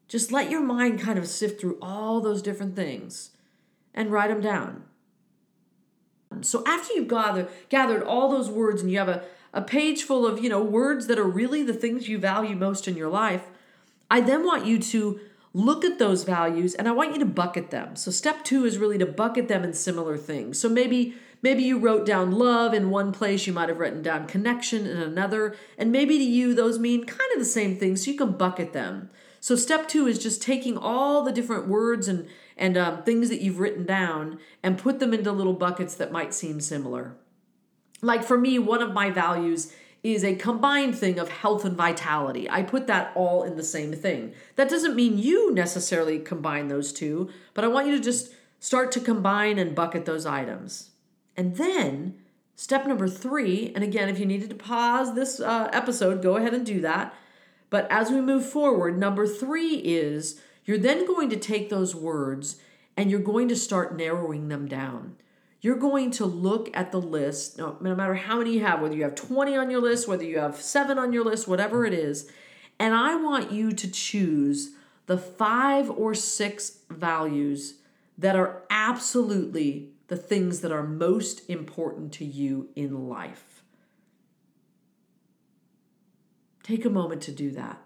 Just 0.09 0.33
let 0.33 0.51
your 0.51 0.61
mind 0.61 1.01
kind 1.01 1.19
of 1.19 1.27
sift 1.27 1.61
through 1.61 1.79
all 1.81 2.21
those 2.21 2.43
different 2.43 2.77
things 2.77 3.31
and 3.95 4.11
write 4.11 4.29
them 4.29 4.41
down. 4.41 4.85
So 6.41 6.63
after 6.67 6.95
you've 6.95 7.09
gathered, 7.09 7.49
gathered 7.69 8.03
all 8.03 8.31
those 8.31 8.51
words 8.51 8.83
and 8.83 8.91
you 8.91 8.99
have 8.99 9.09
a, 9.09 9.25
a 9.53 9.63
page 9.63 10.03
full 10.03 10.27
of, 10.27 10.43
you 10.43 10.49
know, 10.49 10.63
words 10.63 11.07
that 11.07 11.19
are 11.19 11.25
really 11.25 11.63
the 11.63 11.73
things 11.73 12.09
you 12.09 12.19
value 12.19 12.57
most 12.57 12.89
in 12.89 12.97
your 12.97 13.09
life, 13.09 13.45
I 14.11 14.21
then 14.21 14.45
want 14.45 14.67
you 14.67 14.79
to 14.79 15.21
look 15.53 15.85
at 15.85 15.99
those 15.99 16.25
values 16.25 16.75
and 16.75 16.89
I 16.89 16.93
want 16.93 17.13
you 17.13 17.19
to 17.21 17.25
bucket 17.25 17.71
them. 17.71 17.95
So 17.97 18.11
step 18.11 18.45
2 18.45 18.65
is 18.65 18.77
really 18.77 18.99
to 18.99 19.07
bucket 19.07 19.49
them 19.49 19.63
in 19.63 19.73
similar 19.73 20.17
things. 20.17 20.59
So 20.59 20.69
maybe 20.69 21.15
maybe 21.43 21.63
you 21.63 21.79
wrote 21.79 22.07
down 22.07 22.33
love 22.33 22.75
in 22.75 22.91
one 22.91 23.13
place, 23.13 23.47
you 23.47 23.53
might 23.53 23.69
have 23.69 23.79
written 23.79 24.03
down 24.03 24.27
connection 24.27 24.87
in 24.87 24.97
another, 24.97 25.55
and 25.79 25.93
maybe 25.93 26.19
to 26.19 26.25
you 26.25 26.55
those 26.55 26.79
mean 26.79 27.05
kind 27.05 27.31
of 27.35 27.39
the 27.39 27.45
same 27.45 27.77
thing, 27.77 27.97
so 27.97 28.11
you 28.11 28.17
can 28.17 28.33
bucket 28.33 28.73
them. 28.73 29.11
So 29.41 29.55
step 29.55 29.87
two 29.89 30.07
is 30.07 30.19
just 30.19 30.43
taking 30.43 30.77
all 30.77 31.23
the 31.23 31.33
different 31.33 31.69
words 31.69 32.09
and 32.09 32.27
and 32.57 32.77
um, 32.77 33.03
things 33.03 33.29
that 33.29 33.41
you've 33.41 33.59
written 33.59 33.85
down 33.85 34.39
and 34.63 34.79
put 34.79 35.01
them 35.01 35.13
into 35.13 35.33
little 35.33 35.53
buckets 35.53 35.95
that 35.97 36.13
might 36.13 36.33
seem 36.33 36.61
similar. 36.61 37.17
Like 38.01 38.25
for 38.25 38.39
me, 38.39 38.59
one 38.59 38.81
of 38.81 38.93
my 38.93 39.11
values 39.11 39.73
is 40.05 40.23
a 40.23 40.35
combined 40.35 40.97
thing 40.97 41.19
of 41.19 41.31
health 41.31 41.65
and 41.65 41.77
vitality. 41.77 42.49
I 42.49 42.63
put 42.63 42.87
that 42.87 43.11
all 43.15 43.43
in 43.43 43.57
the 43.57 43.65
same 43.65 43.95
thing. 43.95 44.35
That 44.57 44.69
doesn't 44.69 44.95
mean 44.95 45.19
you 45.19 45.53
necessarily 45.55 46.19
combine 46.19 46.69
those 46.69 46.93
two, 46.93 47.31
but 47.55 47.65
I 47.65 47.69
want 47.69 47.87
you 47.87 47.97
to 47.97 48.03
just 48.03 48.31
start 48.61 48.93
to 48.93 49.01
combine 49.01 49.59
and 49.59 49.75
bucket 49.75 50.05
those 50.05 50.27
items. 50.27 50.91
And 51.39 51.57
then 51.57 52.19
step 52.55 52.87
number 52.87 53.09
three, 53.09 53.73
and 53.75 53.83
again, 53.83 54.11
if 54.11 54.19
you 54.19 54.27
needed 54.27 54.51
to 54.51 54.57
pause 54.57 55.15
this 55.15 55.41
uh, 55.41 55.71
episode, 55.73 56.23
go 56.23 56.37
ahead 56.37 56.53
and 56.53 56.67
do 56.67 56.83
that. 56.83 57.15
But 57.71 57.91
as 57.91 58.11
we 58.11 58.21
move 58.21 58.47
forward, 58.47 58.99
number 58.99 59.27
three 59.27 59.77
is 59.77 60.39
you're 60.67 60.79
then 60.79 61.07
going 61.07 61.31
to 61.31 61.37
take 61.37 61.71
those 61.71 61.95
words 61.95 62.59
and 62.95 63.11
you're 63.11 63.21
going 63.21 63.49
to 63.49 63.57
start 63.57 63.97
narrowing 63.97 64.49
them 64.49 64.69
down. 64.69 65.17
You're 65.65 65.77
going 65.77 66.11
to 66.11 66.27
look 66.27 66.69
at 66.77 66.93
the 66.93 67.01
list, 67.01 67.57
no, 67.57 67.79
matter 67.81 68.15
how 68.15 68.37
many 68.37 68.53
you 68.53 68.61
have, 68.61 68.83
whether 68.83 68.95
you 68.95 69.05
have 69.05 69.15
20 69.15 69.57
on 69.57 69.71
your 69.71 69.81
list, 69.81 70.07
whether 70.07 70.23
you 70.23 70.39
have 70.39 70.61
seven 70.61 70.99
on 70.99 71.15
your 71.15 71.25
list, 71.25 71.49
whatever 71.49 71.87
it 71.87 71.95
is, 71.95 72.31
and 72.79 72.93
I 72.93 73.17
want 73.17 73.51
you 73.51 73.73
to 73.73 73.91
choose 73.91 74.73
the 75.07 75.17
five 75.17 75.89
or 75.89 76.13
six 76.13 76.81
values 76.91 77.77
that 78.19 78.37
are 78.37 78.65
absolutely 78.69 79.89
the 80.09 80.19
things 80.19 80.61
that 80.61 80.71
are 80.71 80.83
most 80.83 81.49
important 81.49 82.13
to 82.13 82.27
you 82.27 82.69
in 82.77 83.09
life. 83.09 83.63
Take 86.63 86.85
a 86.85 86.91
moment 86.91 87.23
to 87.23 87.33
do 87.33 87.51
that. 87.53 87.81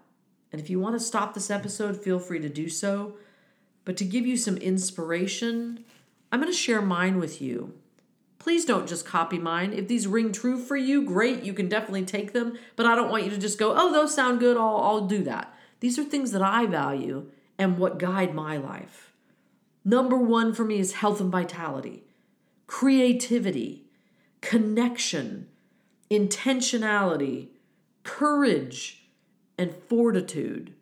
And 0.51 0.59
if 0.59 0.69
you 0.69 0.81
want 0.81 0.95
to 0.95 0.99
stop 0.99 1.33
this 1.33 1.49
episode, 1.49 2.03
feel 2.03 2.19
free 2.19 2.39
to 2.39 2.49
do 2.49 2.67
so. 2.67 3.13
But 3.85 3.95
to 3.95 4.03
give 4.03 4.25
you 4.25 4.35
some 4.35 4.57
inspiration, 4.57 5.85
I'm 6.31 6.39
going 6.39 6.51
to 6.51 6.57
share 6.57 6.81
mine 6.81 7.17
with 7.17 7.41
you. 7.41 7.73
Please 8.37 8.63
don't 8.63 8.87
just 8.87 9.05
copy 9.05 9.37
mine. 9.37 9.73
If 9.73 9.87
these 9.87 10.07
ring 10.07 10.31
true 10.31 10.57
for 10.57 10.77
you, 10.77 11.03
great, 11.03 11.43
you 11.43 11.53
can 11.53 11.67
definitely 11.67 12.05
take 12.05 12.33
them. 12.33 12.57
But 12.75 12.85
I 12.85 12.95
don't 12.95 13.11
want 13.11 13.25
you 13.25 13.29
to 13.31 13.37
just 13.37 13.59
go, 13.59 13.73
oh, 13.75 13.91
those 13.91 14.15
sound 14.15 14.39
good, 14.39 14.55
I'll, 14.55 14.77
I'll 14.77 15.07
do 15.07 15.23
that. 15.23 15.53
These 15.81 15.99
are 15.99 16.03
things 16.03 16.31
that 16.31 16.41
I 16.41 16.65
value 16.65 17.29
and 17.57 17.77
what 17.77 17.99
guide 17.99 18.33
my 18.33 18.57
life. 18.57 19.11
Number 19.83 20.17
one 20.17 20.53
for 20.53 20.63
me 20.63 20.79
is 20.79 20.93
health 20.93 21.19
and 21.19 21.31
vitality, 21.31 22.03
creativity, 22.67 23.85
connection, 24.41 25.47
intentionality, 26.09 27.47
courage, 28.03 29.07
and 29.57 29.73
fortitude. 29.87 30.73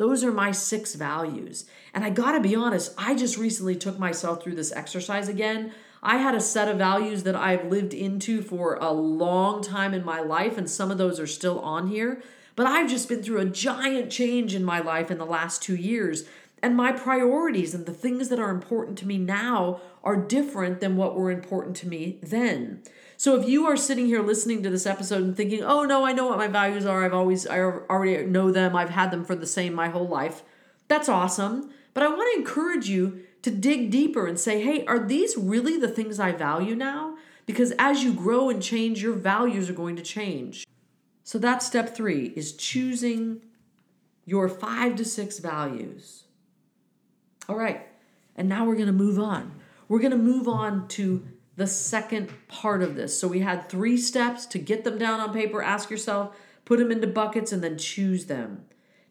Those 0.00 0.24
are 0.24 0.32
my 0.32 0.50
six 0.50 0.94
values. 0.94 1.66
And 1.92 2.04
I 2.04 2.08
gotta 2.08 2.40
be 2.40 2.54
honest, 2.54 2.94
I 2.96 3.14
just 3.14 3.36
recently 3.36 3.76
took 3.76 3.98
myself 3.98 4.42
through 4.42 4.54
this 4.54 4.72
exercise 4.72 5.28
again. 5.28 5.74
I 6.02 6.16
had 6.16 6.34
a 6.34 6.40
set 6.40 6.68
of 6.68 6.78
values 6.78 7.24
that 7.24 7.36
I've 7.36 7.66
lived 7.66 7.92
into 7.92 8.40
for 8.40 8.76
a 8.76 8.92
long 8.92 9.62
time 9.62 9.92
in 9.92 10.02
my 10.02 10.20
life, 10.20 10.56
and 10.56 10.70
some 10.70 10.90
of 10.90 10.96
those 10.96 11.20
are 11.20 11.26
still 11.26 11.60
on 11.60 11.88
here. 11.88 12.22
But 12.56 12.66
I've 12.66 12.88
just 12.88 13.10
been 13.10 13.22
through 13.22 13.40
a 13.40 13.44
giant 13.44 14.10
change 14.10 14.54
in 14.54 14.64
my 14.64 14.80
life 14.80 15.10
in 15.10 15.18
the 15.18 15.26
last 15.26 15.62
two 15.62 15.76
years. 15.76 16.24
And 16.62 16.74
my 16.74 16.92
priorities 16.92 17.74
and 17.74 17.84
the 17.84 17.92
things 17.92 18.30
that 18.30 18.38
are 18.38 18.50
important 18.50 18.96
to 19.00 19.06
me 19.06 19.18
now 19.18 19.82
are 20.02 20.16
different 20.16 20.80
than 20.80 20.96
what 20.96 21.14
were 21.14 21.30
important 21.30 21.76
to 21.76 21.88
me 21.88 22.18
then. 22.22 22.82
So 23.20 23.38
if 23.38 23.46
you 23.46 23.66
are 23.66 23.76
sitting 23.76 24.06
here 24.06 24.22
listening 24.22 24.62
to 24.62 24.70
this 24.70 24.86
episode 24.86 25.22
and 25.22 25.36
thinking, 25.36 25.62
"Oh 25.62 25.84
no, 25.84 26.06
I 26.06 26.12
know 26.14 26.28
what 26.28 26.38
my 26.38 26.46
values 26.46 26.86
are. 26.86 27.04
I've 27.04 27.12
always 27.12 27.46
I 27.46 27.60
already 27.60 28.24
know 28.24 28.50
them. 28.50 28.74
I've 28.74 28.88
had 28.88 29.10
them 29.10 29.26
for 29.26 29.34
the 29.34 29.46
same 29.46 29.74
my 29.74 29.90
whole 29.90 30.08
life." 30.08 30.42
That's 30.88 31.06
awesome. 31.06 31.68
But 31.92 32.02
I 32.02 32.08
want 32.08 32.32
to 32.32 32.40
encourage 32.40 32.88
you 32.88 33.20
to 33.42 33.50
dig 33.50 33.90
deeper 33.90 34.26
and 34.26 34.40
say, 34.40 34.62
"Hey, 34.62 34.86
are 34.86 34.98
these 34.98 35.36
really 35.36 35.76
the 35.76 35.86
things 35.86 36.18
I 36.18 36.32
value 36.32 36.74
now?" 36.74 37.18
Because 37.44 37.74
as 37.78 38.02
you 38.02 38.14
grow 38.14 38.48
and 38.48 38.62
change, 38.62 39.02
your 39.02 39.12
values 39.12 39.68
are 39.68 39.74
going 39.74 39.96
to 39.96 40.02
change. 40.02 40.66
So 41.22 41.38
that's 41.38 41.66
step 41.66 41.94
3 41.94 42.32
is 42.34 42.54
choosing 42.54 43.42
your 44.24 44.48
5 44.48 44.96
to 44.96 45.04
6 45.04 45.40
values. 45.40 46.24
All 47.50 47.56
right. 47.56 47.86
And 48.34 48.48
now 48.48 48.64
we're 48.64 48.76
going 48.76 48.86
to 48.86 48.94
move 48.94 49.18
on. 49.18 49.60
We're 49.88 49.98
going 49.98 50.10
to 50.12 50.16
move 50.16 50.48
on 50.48 50.88
to 50.96 51.22
the 51.56 51.66
second 51.66 52.32
part 52.48 52.82
of 52.82 52.94
this. 52.94 53.18
So 53.18 53.28
we 53.28 53.40
had 53.40 53.68
three 53.68 53.96
steps 53.96 54.46
to 54.46 54.58
get 54.58 54.84
them 54.84 54.98
down 54.98 55.20
on 55.20 55.32
paper, 55.32 55.62
ask 55.62 55.90
yourself, 55.90 56.36
put 56.64 56.78
them 56.78 56.92
into 56.92 57.06
buckets, 57.06 57.52
and 57.52 57.62
then 57.62 57.76
choose 57.76 58.26
them. 58.26 58.64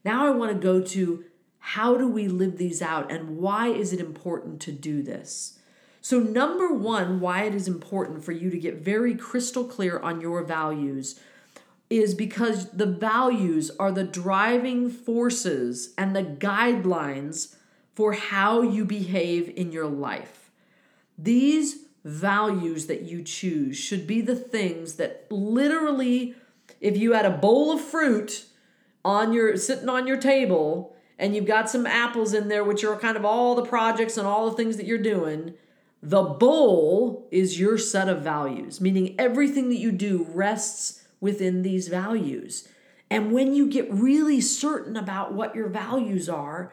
Now 0.03 0.25
I 0.25 0.31
want 0.31 0.51
to 0.53 0.57
go 0.57 0.81
to 0.81 1.25
how 1.59 1.97
do 1.97 2.07
we 2.07 2.27
live 2.27 2.57
these 2.57 2.81
out 2.81 3.11
and 3.11 3.37
why 3.37 3.67
is 3.67 3.93
it 3.93 3.99
important 3.99 4.61
to 4.61 4.71
do 4.71 5.03
this? 5.03 5.59
So, 6.01 6.19
number 6.19 6.73
one, 6.73 7.19
why 7.19 7.43
it 7.43 7.53
is 7.53 7.67
important 7.67 8.23
for 8.23 8.31
you 8.31 8.49
to 8.49 8.57
get 8.57 8.77
very 8.77 9.13
crystal 9.15 9.65
clear 9.65 9.99
on 9.99 10.21
your 10.21 10.43
values 10.43 11.19
is 11.89 12.13
because 12.13 12.71
the 12.71 12.85
values 12.85 13.71
are 13.79 13.91
the 13.91 14.03
driving 14.03 14.89
forces 14.89 15.93
and 15.97 16.15
the 16.15 16.23
guidelines 16.23 17.55
for 17.93 18.13
how 18.13 18.61
you 18.61 18.85
behave 18.85 19.51
in 19.57 19.71
your 19.71 19.87
life. 19.87 20.51
These 21.17 21.79
values 22.03 22.87
that 22.87 23.01
you 23.01 23.21
choose 23.21 23.77
should 23.77 24.07
be 24.07 24.21
the 24.21 24.35
things 24.35 24.95
that 24.95 25.27
literally 25.29 26.33
if 26.79 26.95
you 26.97 27.13
had 27.13 27.25
a 27.25 27.29
bowl 27.29 27.71
of 27.71 27.81
fruit 27.81 28.45
on 29.03 29.33
your 29.33 29.57
sitting 29.57 29.89
on 29.89 30.07
your 30.07 30.17
table 30.17 30.95
and 31.17 31.35
you've 31.35 31.45
got 31.45 31.69
some 31.69 31.85
apples 31.85 32.33
in 32.33 32.47
there 32.47 32.63
which 32.63 32.83
are 32.83 32.95
kind 32.95 33.17
of 33.17 33.25
all 33.25 33.53
the 33.53 33.65
projects 33.65 34.17
and 34.17 34.25
all 34.25 34.49
the 34.49 34.55
things 34.55 34.77
that 34.77 34.85
you're 34.85 34.97
doing 34.97 35.53
the 36.01 36.23
bowl 36.23 37.27
is 37.31 37.59
your 37.59 37.77
set 37.77 38.07
of 38.07 38.21
values 38.21 38.79
meaning 38.79 39.13
everything 39.19 39.69
that 39.69 39.79
you 39.79 39.91
do 39.91 40.25
rests 40.29 41.03
within 41.19 41.61
these 41.61 41.87
values. 41.87 42.67
And 43.11 43.31
when 43.31 43.53
you 43.53 43.67
get 43.67 43.91
really 43.91 44.39
certain 44.39 44.95
about 44.95 45.33
what 45.33 45.55
your 45.55 45.67
values 45.67 46.29
are 46.29 46.71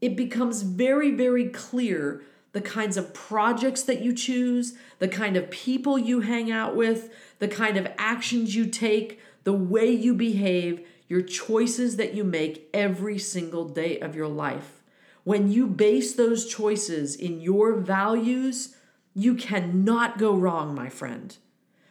it 0.00 0.16
becomes 0.16 0.62
very 0.62 1.10
very 1.10 1.48
clear 1.48 2.22
the 2.52 2.60
kinds 2.60 2.96
of 2.96 3.14
projects 3.14 3.82
that 3.82 4.00
you 4.00 4.12
choose, 4.14 4.74
the 4.98 5.08
kind 5.08 5.36
of 5.36 5.50
people 5.50 5.98
you 5.98 6.20
hang 6.20 6.50
out 6.50 6.76
with, 6.76 7.10
the 7.38 7.48
kind 7.48 7.76
of 7.76 7.88
actions 7.98 8.54
you 8.54 8.66
take, 8.66 9.20
the 9.44 9.52
way 9.52 9.90
you 9.90 10.14
behave, 10.14 10.86
your 11.08 11.22
choices 11.22 11.96
that 11.96 12.14
you 12.14 12.24
make 12.24 12.68
every 12.72 13.18
single 13.18 13.68
day 13.68 13.98
of 14.00 14.14
your 14.14 14.28
life. 14.28 14.82
When 15.24 15.50
you 15.50 15.66
base 15.66 16.14
those 16.14 16.46
choices 16.46 17.14
in 17.14 17.40
your 17.40 17.74
values, 17.74 18.76
you 19.14 19.34
cannot 19.34 20.18
go 20.18 20.34
wrong, 20.34 20.74
my 20.74 20.88
friend. 20.88 21.36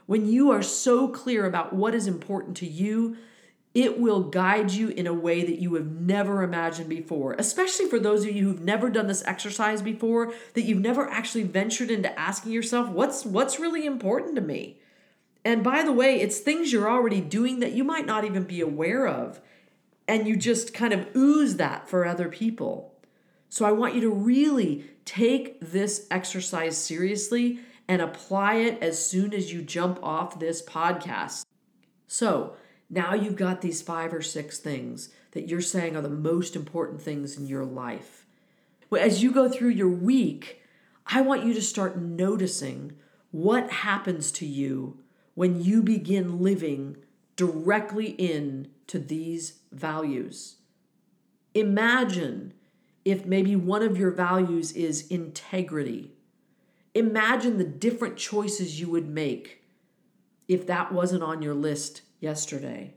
When 0.06 0.28
you 0.28 0.52
are 0.52 0.64
so 0.64 1.08
clear 1.08 1.46
about 1.46 1.74
what 1.74 1.96
is 1.96 2.08
important 2.08 2.58
to 2.58 2.68
you, 2.68 3.18
it 3.74 4.00
will 4.00 4.24
guide 4.24 4.72
you 4.72 4.90
in 4.90 5.08
a 5.08 5.14
way 5.14 5.44
that 5.44 5.60
you 5.60 5.76
have 5.76 5.88
never 5.88 6.44
imagined 6.44 6.90
before, 6.90 7.34
especially 7.34 7.88
for 7.88 8.00
those 8.00 8.26
of 8.26 8.32
you 8.32 8.44
who've 8.44 8.62
never 8.62 8.90
done 8.90 9.08
this 9.08 9.24
exercise 9.26 9.82
before, 9.82 10.34
that 10.54 10.64
you've 10.64 10.82
never 10.82 11.08
actually 11.10 11.44
ventured 11.44 11.90
into 11.90 12.20
asking 12.20 12.52
yourself, 12.52 12.90
what's 12.90 13.26
what's 13.26 13.60
really 13.60 13.86
important 13.86 14.36
to 14.36 14.42
me? 14.42 14.80
And 15.46 15.64
by 15.64 15.84
the 15.84 15.94
way, 15.94 16.20
it's 16.20 16.40
things 16.40 16.72
you're 16.72 16.92
already 16.92 17.22
doing 17.22 17.60
that 17.62 17.72
you 17.72 17.84
might 17.84 18.06
not 18.06 18.26
even 18.26 18.44
be 18.44 18.62
aware 18.62 19.08
of, 19.08 19.40
and 20.08 20.28
you 20.28 20.36
just 20.36 20.74
kind 20.74 20.94
of 20.94 21.08
ooze 21.16 21.56
that 21.56 21.88
for 21.90 22.06
other 22.06 22.28
people. 22.28 22.94
So 23.50 23.66
I 23.66 23.72
want 23.72 23.96
you 23.96 24.02
to 24.02 24.10
really 24.10 24.86
take 25.06 25.60
this 25.62 26.08
exercise 26.12 26.78
seriously 26.78 27.60
and 27.88 28.02
apply 28.02 28.56
it 28.56 28.82
as 28.82 29.04
soon 29.04 29.34
as 29.34 29.52
you 29.52 29.62
jump 29.62 30.00
off 30.04 30.40
this 30.40 30.62
podcast. 30.62 31.44
So, 32.08 32.56
now 32.92 33.14
you've 33.14 33.38
got 33.38 33.62
these 33.62 33.82
five 33.82 34.14
or 34.14 34.22
six 34.22 34.60
things 34.60 35.10
that 35.32 35.48
you're 35.48 35.62
saying 35.62 35.96
are 35.96 36.02
the 36.02 36.10
most 36.10 36.58
important 36.58 37.02
things 37.02 37.38
in 37.38 37.48
your 37.48 37.64
life. 37.64 38.26
As 38.92 39.24
you 39.24 39.32
go 39.32 39.48
through 39.48 39.70
your 39.70 39.90
week, 39.90 40.62
I 41.08 41.22
want 41.22 41.46
you 41.46 41.54
to 41.54 41.62
start 41.62 41.98
noticing 41.98 42.98
what 43.32 43.72
happens 43.72 44.30
to 44.34 44.46
you 44.46 45.00
when 45.36 45.64
you 45.64 45.82
begin 45.82 46.42
living 46.42 46.98
directly 47.38 48.10
in 48.10 48.68
to 48.88 49.00
these 49.00 49.60
values. 49.72 50.58
Imagine 51.54 52.54
if 53.06 53.26
maybe 53.26 53.56
one 53.56 53.84
of 53.84 53.98
your 53.98 54.12
values 54.12 54.74
is 54.74 55.08
integrity. 55.08 56.12
Imagine 56.94 57.58
the 57.58 57.64
different 57.64 58.18
choices 58.18 58.82
you 58.82 58.90
would 58.92 59.08
make 59.08 59.64
if 60.50 60.68
that 60.68 60.92
wasn't 60.92 61.24
on 61.24 61.42
your 61.42 61.54
list 61.54 62.02
yesterday. 62.22 62.94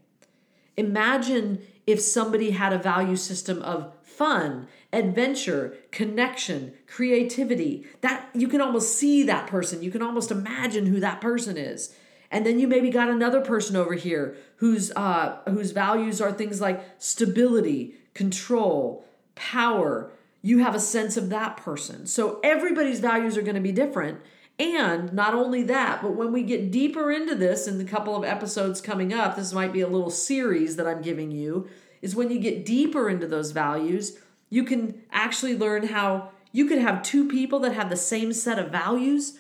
Imagine 0.77 1.61
if 1.87 2.01
somebody 2.01 2.53
had 2.53 2.73
a 2.73 2.79
value 2.79 3.17
system 3.17 3.61
of 3.63 3.93
fun, 4.03 4.69
adventure, 4.93 5.77
connection, 5.91 6.73
creativity. 6.87 7.85
That 8.01 8.29
you 8.33 8.47
can 8.47 8.61
almost 8.61 8.97
see 8.97 9.25
that 9.25 9.49
person. 9.49 9.83
You 9.83 9.91
can 9.91 10.03
almost 10.03 10.31
imagine 10.31 10.87
who 10.87 11.01
that 11.01 11.21
person 11.21 11.57
is. 11.57 11.95
And 12.31 12.47
then 12.47 12.59
you 12.59 12.67
maybe 12.67 12.91
got 12.91 13.09
another 13.09 13.41
person 13.41 13.77
over 13.77 13.95
here 13.95 14.37
whose 14.57 14.91
uh, 14.93 15.39
whose 15.49 15.73
values 15.73 16.21
are 16.21 16.33
things 16.33 16.61
like 16.61 16.85
stability, 16.99 17.95
control, 18.15 19.05
power, 19.35 20.11
you 20.43 20.59
have 20.59 20.75
a 20.75 20.81
sense 20.81 21.17
of 21.17 21.31
that 21.31 21.57
person. 21.57 22.07
So 22.07 22.41
everybody's 22.43 23.01
values 23.01 23.37
are 23.37 23.43
going 23.43 23.55
to 23.55 23.61
be 23.61 23.73
different. 23.73 24.21
And 24.59 25.13
not 25.13 25.35
only 25.35 25.65
that, 25.65 26.01
but 26.01 26.15
when 26.15 26.33
we 26.33 26.43
get 26.43 26.71
deeper 26.71 27.11
into 27.11 27.35
this 27.35 27.67
in 27.67 27.79
the 27.79 27.85
couple 27.85 28.15
of 28.15 28.25
episodes 28.25 28.81
coming 28.81 29.13
up, 29.13 29.35
this 29.35 29.53
might 29.53 29.73
be 29.73 29.81
a 29.81 29.89
little 29.89 30.11
series 30.11 30.77
that 30.77 30.87
I'm 30.87 31.03
giving 31.03 31.33
you, 31.33 31.69
is 32.03 32.15
when 32.15 32.31
you 32.31 32.39
get 32.39 32.65
deeper 32.65 33.09
into 33.09 33.27
those 33.27 33.51
values, 33.51 34.19
you 34.51 34.63
can 34.63 35.03
actually 35.11 35.57
learn 35.57 35.89
how 35.89 36.31
you 36.53 36.67
could 36.67 36.79
have 36.79 37.03
two 37.03 37.27
people 37.27 37.59
that 37.61 37.75
have 37.75 37.91
the 37.91 37.97
same 37.97 38.33
set 38.33 38.61
of 38.61 38.71
values, 38.71 39.39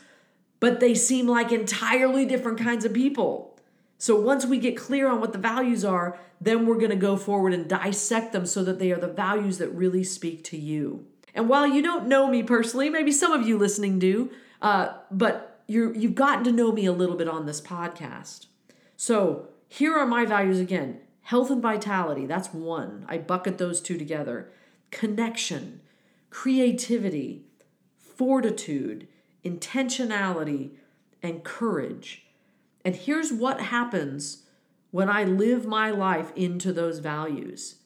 but 0.58 0.80
they 0.80 0.94
seem 0.94 1.28
like 1.28 1.52
entirely 1.52 2.26
different 2.26 2.58
kinds 2.58 2.84
of 2.84 2.92
people. 2.92 3.56
So 3.98 4.20
once 4.20 4.44
we 4.44 4.58
get 4.58 4.76
clear 4.76 5.08
on 5.08 5.20
what 5.20 5.32
the 5.32 5.38
values 5.38 5.84
are, 5.84 6.18
then 6.40 6.66
we're 6.66 6.78
going 6.78 6.90
to 6.90 6.96
go 6.96 7.16
forward 7.16 7.54
and 7.54 7.68
dissect 7.68 8.32
them 8.32 8.46
so 8.46 8.64
that 8.64 8.80
they 8.80 8.90
are 8.90 8.98
the 8.98 9.06
values 9.06 9.58
that 9.58 9.68
really 9.68 10.02
speak 10.02 10.42
to 10.44 10.56
you. 10.56 11.06
And 11.34 11.48
while 11.48 11.66
you 11.66 11.82
don't 11.82 12.08
know 12.08 12.26
me 12.26 12.42
personally, 12.42 12.90
maybe 12.90 13.12
some 13.12 13.32
of 13.32 13.46
you 13.46 13.56
listening 13.56 14.00
do, 14.00 14.30
uh, 14.64 14.94
but 15.10 15.62
you're, 15.66 15.94
you've 15.94 16.14
gotten 16.14 16.42
to 16.42 16.50
know 16.50 16.72
me 16.72 16.86
a 16.86 16.92
little 16.92 17.16
bit 17.16 17.28
on 17.28 17.44
this 17.44 17.60
podcast. 17.60 18.46
So 18.96 19.48
here 19.68 19.94
are 19.94 20.06
my 20.06 20.24
values 20.24 20.58
again 20.58 21.00
health 21.20 21.50
and 21.50 21.62
vitality, 21.62 22.26
that's 22.26 22.52
one. 22.52 23.04
I 23.08 23.16
bucket 23.16 23.56
those 23.56 23.80
two 23.80 23.96
together. 23.96 24.50
Connection, 24.90 25.80
creativity, 26.28 27.46
fortitude, 27.98 29.08
intentionality, 29.42 30.72
and 31.22 31.42
courage. 31.42 32.26
And 32.84 32.94
here's 32.94 33.32
what 33.32 33.60
happens 33.60 34.42
when 34.90 35.08
I 35.08 35.24
live 35.24 35.64
my 35.64 35.90
life 35.90 36.30
into 36.36 36.72
those 36.72 36.98
values 36.98 37.76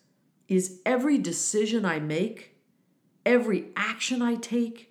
is 0.48 0.80
every 0.84 1.16
decision 1.16 1.84
I 1.84 2.00
make, 2.00 2.56
every 3.24 3.66
action 3.76 4.20
I 4.20 4.34
take, 4.34 4.88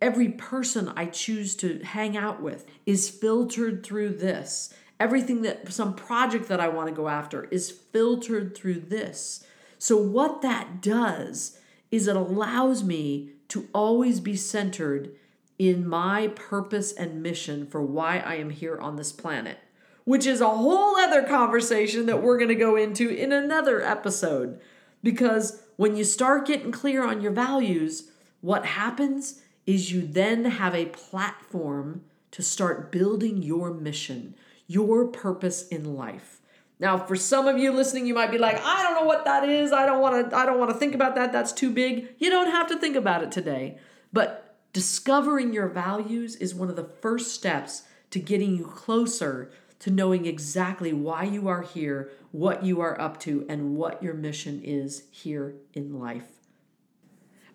every 0.00 0.28
person 0.28 0.92
I 0.96 1.06
choose 1.06 1.54
to 1.56 1.80
hang 1.80 2.16
out 2.16 2.42
with 2.42 2.66
is 2.86 3.10
filtered 3.10 3.84
through 3.84 4.10
this. 4.10 4.72
Everything 5.00 5.42
that 5.42 5.72
some 5.72 5.94
project 5.94 6.48
that 6.48 6.60
I 6.60 6.68
want 6.68 6.88
to 6.88 6.94
go 6.94 7.08
after 7.08 7.44
is 7.44 7.70
filtered 7.70 8.56
through 8.56 8.80
this. 8.80 9.44
So 9.78 9.96
what 9.96 10.42
that 10.42 10.80
does 10.80 11.58
is 11.90 12.08
it 12.08 12.16
allows 12.16 12.82
me 12.82 13.30
to 13.48 13.68
always 13.74 14.20
be 14.20 14.36
centered 14.36 15.10
in 15.58 15.86
my 15.86 16.28
purpose 16.28 16.92
and 16.92 17.22
mission 17.22 17.66
for 17.66 17.82
why 17.82 18.18
I 18.18 18.34
am 18.36 18.50
here 18.50 18.78
on 18.78 18.96
this 18.96 19.12
planet, 19.12 19.58
which 20.04 20.26
is 20.26 20.40
a 20.40 20.48
whole 20.48 20.96
other 20.96 21.22
conversation 21.22 22.06
that 22.06 22.22
we're 22.22 22.38
going 22.38 22.48
to 22.48 22.54
go 22.54 22.76
into 22.76 23.08
in 23.08 23.32
another 23.32 23.82
episode. 23.82 24.60
Because 25.02 25.62
when 25.76 25.96
you 25.96 26.04
start 26.04 26.46
getting 26.46 26.72
clear 26.72 27.04
on 27.04 27.20
your 27.20 27.32
values, 27.32 28.10
what 28.40 28.64
happens 28.64 29.42
is 29.66 29.92
you 29.92 30.06
then 30.06 30.44
have 30.44 30.74
a 30.74 30.86
platform 30.86 32.04
to 32.30 32.42
start 32.42 32.90
building 32.90 33.42
your 33.42 33.72
mission, 33.72 34.34
your 34.66 35.06
purpose 35.06 35.68
in 35.68 35.96
life. 35.96 36.40
Now, 36.80 36.98
for 36.98 37.16
some 37.16 37.46
of 37.46 37.58
you 37.58 37.72
listening, 37.72 38.06
you 38.06 38.14
might 38.14 38.30
be 38.30 38.38
like, 38.38 38.60
I 38.62 38.82
don't 38.82 38.94
know 38.94 39.06
what 39.06 39.24
that 39.24 39.48
is. 39.48 39.72
I 39.72 39.86
don't 39.86 40.00
want 40.00 40.30
to 40.30 40.36
I 40.36 40.44
don't 40.44 40.58
want 40.58 40.72
to 40.72 40.76
think 40.76 40.94
about 40.94 41.14
that. 41.14 41.32
That's 41.32 41.52
too 41.52 41.70
big. 41.70 42.08
You 42.18 42.30
don't 42.30 42.50
have 42.50 42.66
to 42.68 42.78
think 42.78 42.96
about 42.96 43.22
it 43.22 43.30
today. 43.30 43.78
But 44.12 44.56
discovering 44.72 45.52
your 45.52 45.68
values 45.68 46.36
is 46.36 46.54
one 46.54 46.68
of 46.68 46.76
the 46.76 46.84
first 46.84 47.32
steps 47.32 47.84
to 48.10 48.18
getting 48.18 48.56
you 48.56 48.64
closer 48.64 49.50
to 49.80 49.90
knowing 49.90 50.26
exactly 50.26 50.92
why 50.92 51.24
you 51.24 51.46
are 51.46 51.62
here, 51.62 52.10
what 52.32 52.64
you 52.64 52.80
are 52.80 53.00
up 53.00 53.20
to, 53.20 53.44
and 53.48 53.76
what 53.76 54.02
your 54.02 54.14
mission 54.14 54.60
is 54.64 55.04
here 55.10 55.54
in 55.74 55.98
life. 55.98 56.43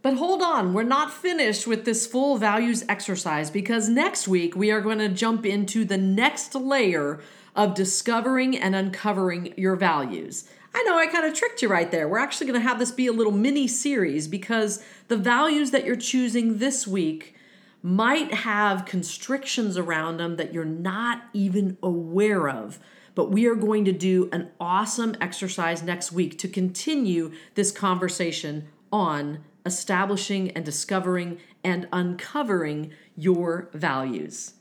But 0.01 0.15
hold 0.15 0.41
on, 0.41 0.73
we're 0.73 0.83
not 0.83 1.11
finished 1.11 1.67
with 1.67 1.83
this 1.83 2.07
full 2.07 2.37
values 2.37 2.85
exercise 2.87 3.49
because 3.51 3.89
next 3.89 4.27
week 4.27 4.55
we 4.55 4.71
are 4.71 4.79
going 4.79 4.99
to 4.99 5.09
jump 5.09 5.45
into 5.45 5.83
the 5.83 5.97
next 5.97 6.55
layer 6.55 7.19
of 7.53 7.75
discovering 7.75 8.57
and 8.57 8.75
uncovering 8.75 9.53
your 9.57 9.75
values. 9.75 10.49
I 10.73 10.83
know 10.83 10.97
I 10.97 11.07
kind 11.07 11.25
of 11.25 11.33
tricked 11.33 11.61
you 11.61 11.67
right 11.67 11.91
there. 11.91 12.07
We're 12.07 12.19
actually 12.19 12.47
going 12.47 12.61
to 12.61 12.67
have 12.67 12.79
this 12.79 12.91
be 12.91 13.07
a 13.07 13.11
little 13.11 13.33
mini 13.33 13.67
series 13.67 14.27
because 14.27 14.81
the 15.09 15.17
values 15.17 15.71
that 15.71 15.83
you're 15.83 15.97
choosing 15.97 16.59
this 16.59 16.87
week 16.87 17.35
might 17.81 18.33
have 18.33 18.85
constrictions 18.85 19.77
around 19.77 20.17
them 20.17 20.37
that 20.37 20.53
you're 20.53 20.63
not 20.63 21.23
even 21.33 21.77
aware 21.83 22.47
of. 22.47 22.79
But 23.15 23.31
we 23.31 23.47
are 23.47 23.55
going 23.55 23.83
to 23.85 23.91
do 23.91 24.29
an 24.31 24.51
awesome 24.61 25.15
exercise 25.19 25.83
next 25.83 26.13
week 26.13 26.37
to 26.39 26.47
continue 26.47 27.31
this 27.55 27.71
conversation 27.71 28.67
on 28.91 29.39
establishing 29.65 30.51
and 30.51 30.65
discovering 30.65 31.39
and 31.63 31.87
uncovering 31.91 32.91
your 33.15 33.69
values. 33.73 34.53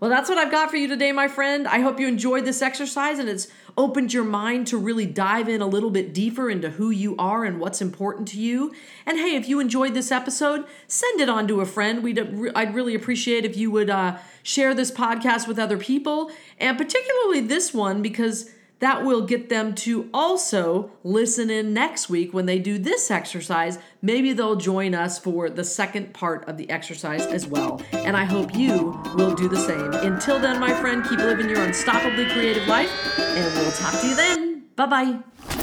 Well, 0.00 0.10
that's 0.10 0.28
what 0.28 0.36
I've 0.36 0.50
got 0.50 0.70
for 0.70 0.76
you 0.76 0.86
today, 0.86 1.12
my 1.12 1.28
friend. 1.28 1.66
I 1.66 1.80
hope 1.80 1.98
you 1.98 2.06
enjoyed 2.06 2.44
this 2.44 2.60
exercise 2.60 3.18
and 3.18 3.28
it's 3.28 3.48
opened 3.76 4.12
your 4.12 4.24
mind 4.24 4.66
to 4.66 4.76
really 4.76 5.06
dive 5.06 5.48
in 5.48 5.60
a 5.60 5.66
little 5.66 5.90
bit 5.90 6.12
deeper 6.12 6.50
into 6.50 6.70
who 6.70 6.90
you 6.90 7.16
are 7.16 7.44
and 7.44 7.58
what's 7.58 7.80
important 7.80 8.28
to 8.28 8.38
you. 8.38 8.74
And 9.06 9.18
hey, 9.18 9.34
if 9.34 9.48
you 9.48 9.60
enjoyed 9.60 9.94
this 9.94 10.12
episode, 10.12 10.66
send 10.88 11.20
it 11.20 11.28
on 11.28 11.48
to 11.48 11.60
a 11.60 11.66
friend. 11.66 12.02
We'd 12.02 12.18
I'd 12.54 12.74
really 12.74 12.94
appreciate 12.94 13.44
if 13.44 13.56
you 13.56 13.70
would 13.70 13.88
uh, 13.88 14.18
share 14.42 14.74
this 14.74 14.90
podcast 14.90 15.48
with 15.48 15.58
other 15.58 15.78
people, 15.78 16.30
and 16.58 16.76
particularly 16.76 17.40
this 17.40 17.72
one 17.72 18.02
because 18.02 18.50
that 18.84 19.02
will 19.02 19.22
get 19.22 19.48
them 19.48 19.74
to 19.74 20.10
also 20.12 20.90
listen 21.02 21.48
in 21.48 21.72
next 21.72 22.10
week 22.10 22.34
when 22.34 22.44
they 22.44 22.58
do 22.58 22.78
this 22.78 23.10
exercise. 23.10 23.78
Maybe 24.02 24.34
they'll 24.34 24.56
join 24.56 24.94
us 24.94 25.18
for 25.18 25.48
the 25.48 25.64
second 25.64 26.12
part 26.12 26.46
of 26.48 26.58
the 26.58 26.68
exercise 26.68 27.24
as 27.24 27.46
well. 27.46 27.80
And 27.92 28.14
I 28.14 28.24
hope 28.24 28.54
you 28.54 29.00
will 29.14 29.34
do 29.34 29.48
the 29.48 29.56
same. 29.56 29.92
Until 29.92 30.38
then, 30.38 30.60
my 30.60 30.74
friend, 30.74 31.02
keep 31.02 31.18
living 31.18 31.48
your 31.48 31.58
unstoppably 31.58 32.30
creative 32.32 32.66
life, 32.66 32.90
and 33.18 33.54
we'll 33.54 33.72
talk 33.72 33.98
to 34.00 34.06
you 34.06 34.16
then. 34.16 34.64
Bye 34.76 34.86
bye. 34.86 35.53